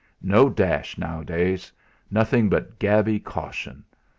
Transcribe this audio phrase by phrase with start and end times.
[0.23, 1.71] No dash nowadays;
[2.09, 3.83] nothing but gabby caution!